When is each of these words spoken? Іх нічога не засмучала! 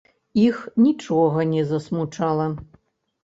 Іх 0.43 0.55
нічога 0.85 1.45
не 1.51 1.61
засмучала! 1.73 2.47